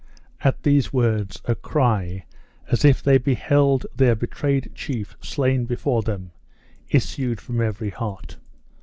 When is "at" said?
0.43-0.63